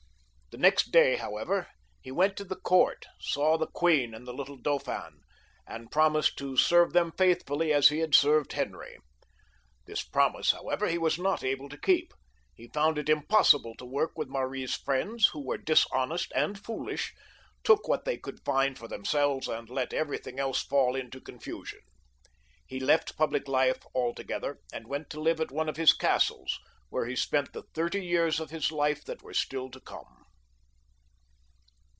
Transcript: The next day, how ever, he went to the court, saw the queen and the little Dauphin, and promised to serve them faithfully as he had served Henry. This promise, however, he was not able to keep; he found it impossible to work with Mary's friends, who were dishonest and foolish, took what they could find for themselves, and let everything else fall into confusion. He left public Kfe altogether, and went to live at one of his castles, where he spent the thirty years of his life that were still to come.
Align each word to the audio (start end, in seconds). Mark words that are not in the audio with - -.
The 0.53 0.57
next 0.57 0.91
day, 0.91 1.15
how 1.15 1.37
ever, 1.37 1.69
he 2.01 2.11
went 2.11 2.35
to 2.35 2.43
the 2.43 2.57
court, 2.57 3.05
saw 3.21 3.57
the 3.57 3.67
queen 3.67 4.13
and 4.13 4.27
the 4.27 4.33
little 4.33 4.57
Dauphin, 4.57 5.21
and 5.65 5.89
promised 5.89 6.37
to 6.39 6.57
serve 6.57 6.91
them 6.91 7.13
faithfully 7.17 7.71
as 7.71 7.87
he 7.87 7.99
had 7.99 8.13
served 8.13 8.51
Henry. 8.51 8.97
This 9.85 10.03
promise, 10.03 10.51
however, 10.51 10.89
he 10.89 10.97
was 10.97 11.17
not 11.17 11.41
able 11.41 11.69
to 11.69 11.77
keep; 11.77 12.13
he 12.53 12.67
found 12.73 12.97
it 12.97 13.07
impossible 13.07 13.75
to 13.77 13.85
work 13.85 14.17
with 14.17 14.27
Mary's 14.27 14.75
friends, 14.75 15.27
who 15.27 15.39
were 15.39 15.57
dishonest 15.57 16.33
and 16.35 16.59
foolish, 16.61 17.13
took 17.63 17.87
what 17.87 18.03
they 18.03 18.17
could 18.17 18.43
find 18.43 18.77
for 18.77 18.89
themselves, 18.89 19.47
and 19.47 19.69
let 19.69 19.93
everything 19.93 20.37
else 20.37 20.61
fall 20.61 20.97
into 20.97 21.21
confusion. 21.21 21.79
He 22.67 22.77
left 22.81 23.15
public 23.17 23.45
Kfe 23.45 23.81
altogether, 23.95 24.59
and 24.73 24.85
went 24.87 25.09
to 25.11 25.21
live 25.21 25.39
at 25.39 25.49
one 25.49 25.69
of 25.69 25.77
his 25.77 25.93
castles, 25.93 26.59
where 26.89 27.05
he 27.05 27.15
spent 27.15 27.53
the 27.53 27.63
thirty 27.73 28.05
years 28.05 28.41
of 28.41 28.49
his 28.49 28.69
life 28.69 29.05
that 29.05 29.21
were 29.21 29.33
still 29.33 29.71
to 29.71 29.79
come. 29.79 30.17